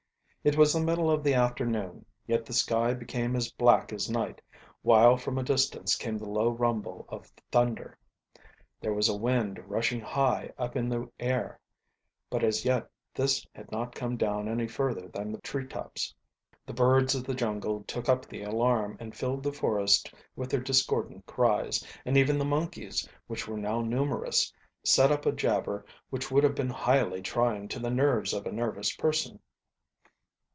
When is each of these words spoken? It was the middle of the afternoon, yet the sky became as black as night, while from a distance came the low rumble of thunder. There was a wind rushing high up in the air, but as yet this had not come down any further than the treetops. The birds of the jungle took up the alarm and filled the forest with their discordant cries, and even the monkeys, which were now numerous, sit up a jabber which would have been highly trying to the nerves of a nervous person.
It 0.43 0.57
was 0.57 0.73
the 0.73 0.79
middle 0.79 1.11
of 1.11 1.23
the 1.23 1.35
afternoon, 1.35 2.03
yet 2.25 2.47
the 2.47 2.53
sky 2.53 2.95
became 2.95 3.35
as 3.35 3.51
black 3.51 3.93
as 3.93 4.09
night, 4.09 4.41
while 4.81 5.15
from 5.15 5.37
a 5.37 5.43
distance 5.43 5.95
came 5.95 6.17
the 6.17 6.27
low 6.27 6.49
rumble 6.49 7.05
of 7.09 7.31
thunder. 7.51 7.95
There 8.79 8.91
was 8.91 9.07
a 9.07 9.15
wind 9.15 9.59
rushing 9.69 10.01
high 10.01 10.51
up 10.57 10.75
in 10.75 10.89
the 10.89 11.07
air, 11.19 11.59
but 12.31 12.43
as 12.43 12.65
yet 12.65 12.89
this 13.13 13.45
had 13.53 13.71
not 13.71 13.93
come 13.93 14.17
down 14.17 14.47
any 14.49 14.67
further 14.67 15.07
than 15.09 15.31
the 15.31 15.39
treetops. 15.41 16.11
The 16.65 16.73
birds 16.73 17.13
of 17.13 17.23
the 17.23 17.35
jungle 17.35 17.83
took 17.83 18.09
up 18.09 18.25
the 18.25 18.41
alarm 18.41 18.97
and 18.99 19.15
filled 19.15 19.43
the 19.43 19.53
forest 19.53 20.11
with 20.35 20.49
their 20.49 20.59
discordant 20.61 21.27
cries, 21.27 21.85
and 22.03 22.17
even 22.17 22.39
the 22.39 22.45
monkeys, 22.45 23.07
which 23.27 23.47
were 23.47 23.57
now 23.59 23.81
numerous, 23.81 24.51
sit 24.83 25.11
up 25.11 25.27
a 25.27 25.31
jabber 25.31 25.85
which 26.09 26.31
would 26.31 26.43
have 26.43 26.55
been 26.55 26.71
highly 26.71 27.21
trying 27.21 27.67
to 27.67 27.77
the 27.77 27.91
nerves 27.91 28.33
of 28.33 28.47
a 28.47 28.51
nervous 28.51 28.95
person. 28.95 29.39